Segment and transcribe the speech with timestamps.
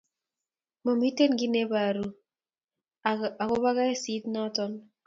[0.83, 2.05] Mamiten kit nebaru
[3.41, 4.71] ako ba kesit naton